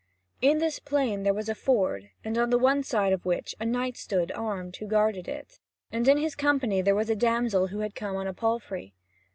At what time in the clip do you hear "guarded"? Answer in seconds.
4.87-5.27